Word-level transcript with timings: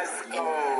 Let's 0.00 0.22
go. 0.32 0.79